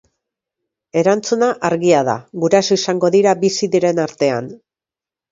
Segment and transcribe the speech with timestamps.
[1.01, 2.15] Erantzuna argia da:
[2.45, 4.49] guraso izango dira bizi diren artean.